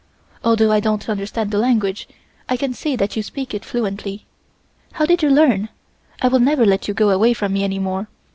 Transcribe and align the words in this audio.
Although 0.43 0.71
I 0.71 0.79
don't 0.79 1.07
understand 1.09 1.51
the 1.51 1.59
language, 1.59 2.07
I 2.49 2.57
can 2.57 2.73
see 2.73 2.95
that 2.95 3.15
you 3.15 3.21
speak 3.21 3.53
it 3.53 3.63
fluently. 3.63 4.25
How 4.93 5.05
did 5.05 5.21
you 5.21 5.29
learn? 5.29 5.69
I 6.23 6.27
will 6.27 6.39
never 6.39 6.65
let 6.65 6.87
you 6.87 6.95
go 6.95 7.11
away 7.11 7.35
from 7.35 7.53
me 7.53 7.63
any 7.63 7.77
more. 7.77 8.07